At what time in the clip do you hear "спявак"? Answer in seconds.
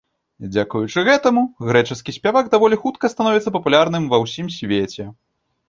2.17-2.49